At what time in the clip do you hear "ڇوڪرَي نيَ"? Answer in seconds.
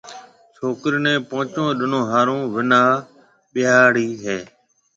0.55-1.13